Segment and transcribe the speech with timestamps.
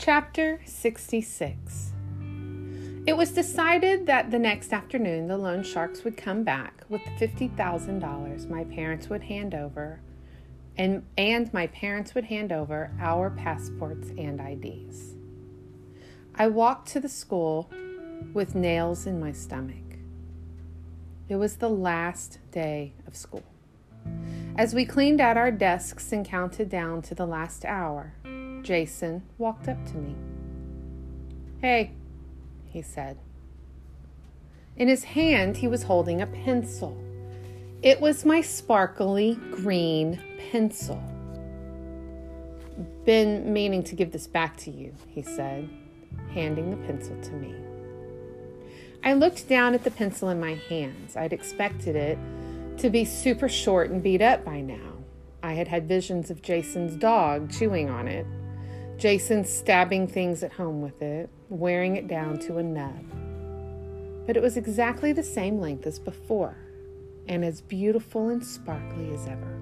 [0.00, 1.92] Chapter 66
[3.04, 7.26] It was decided that the next afternoon the loan sharks would come back with the
[7.26, 10.00] $50,000 my parents would hand over
[10.76, 15.16] and, and my parents would hand over our passports and IDs.
[16.36, 17.68] I walked to the school
[18.32, 19.98] with nails in my stomach.
[21.28, 23.42] It was the last day of school.
[24.54, 28.14] As we cleaned out our desks and counted down to the last hour,
[28.62, 30.14] Jason walked up to me.
[31.60, 31.92] Hey,
[32.66, 33.18] he said.
[34.76, 36.96] In his hand, he was holding a pencil.
[37.82, 41.02] It was my sparkly green pencil.
[43.04, 45.68] Been meaning to give this back to you, he said,
[46.32, 47.54] handing the pencil to me.
[49.02, 51.16] I looked down at the pencil in my hands.
[51.16, 52.18] I'd expected it
[52.78, 54.92] to be super short and beat up by now.
[55.42, 58.26] I had had visions of Jason's dog chewing on it
[58.98, 63.04] Jason stabbing things at home with it, wearing it down to a nub.
[64.26, 66.56] But it was exactly the same length as before,
[67.28, 69.54] and as beautiful and sparkly as ever.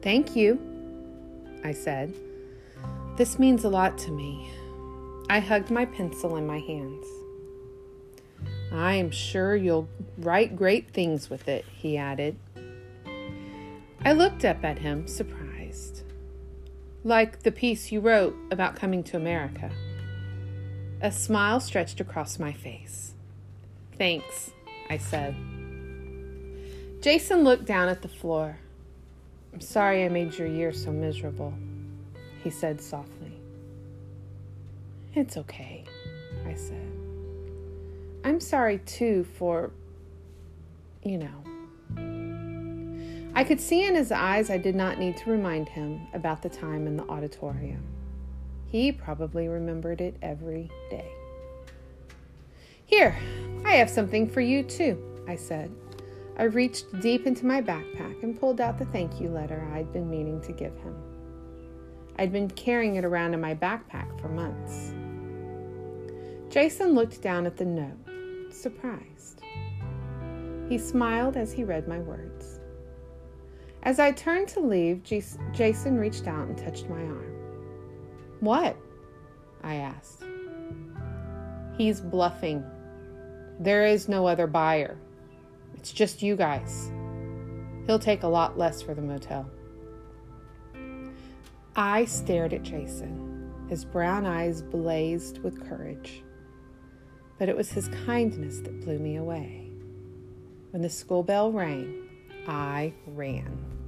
[0.00, 0.58] Thank you,
[1.62, 2.14] I said.
[3.18, 4.50] This means a lot to me.
[5.28, 7.06] I hugged my pencil in my hands.
[8.72, 12.36] I am sure you'll write great things with it, he added.
[14.04, 15.52] I looked up at him, surprised
[17.04, 19.70] like the piece you wrote about coming to America.
[21.00, 23.14] A smile stretched across my face.
[23.98, 24.52] Thanks,
[24.88, 25.34] I said.
[27.00, 28.56] Jason looked down at the floor.
[29.52, 31.52] I'm sorry I made your year so miserable,
[32.44, 33.32] he said softly.
[35.14, 35.84] It's okay,
[36.46, 36.92] I said.
[38.24, 39.72] I'm sorry too for,
[41.02, 41.51] you know,
[43.34, 46.50] I could see in his eyes I did not need to remind him about the
[46.50, 47.82] time in the auditorium.
[48.66, 51.10] He probably remembered it every day.
[52.84, 53.16] Here,
[53.64, 55.70] I have something for you too, I said.
[56.36, 60.10] I reached deep into my backpack and pulled out the thank you letter I'd been
[60.10, 60.94] meaning to give him.
[62.18, 64.92] I'd been carrying it around in my backpack for months.
[66.52, 67.96] Jason looked down at the note,
[68.50, 69.40] surprised.
[70.68, 72.51] He smiled as he read my words.
[73.84, 77.34] As I turned to leave, Jason reached out and touched my arm.
[78.40, 78.76] What?
[79.62, 80.24] I asked.
[81.76, 82.64] He's bluffing.
[83.58, 84.98] There is no other buyer.
[85.74, 86.92] It's just you guys.
[87.86, 89.50] He'll take a lot less for the motel.
[91.74, 93.50] I stared at Jason.
[93.68, 96.22] His brown eyes blazed with courage.
[97.38, 99.70] But it was his kindness that blew me away.
[100.70, 102.01] When the school bell rang,
[102.46, 103.81] I ran.